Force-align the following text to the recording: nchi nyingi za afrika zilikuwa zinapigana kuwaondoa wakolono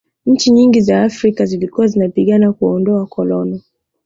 nchi 0.25 0.51
nyingi 0.51 0.81
za 0.81 1.01
afrika 1.03 1.45
zilikuwa 1.45 1.87
zinapigana 1.87 2.53
kuwaondoa 2.53 2.99
wakolono 2.99 3.59